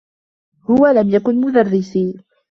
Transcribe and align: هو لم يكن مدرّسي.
هو 0.69 0.87
لم 0.87 1.09
يكن 1.09 1.41
مدرّسي. 1.41 2.19